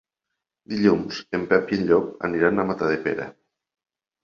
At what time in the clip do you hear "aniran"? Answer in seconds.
2.31-2.59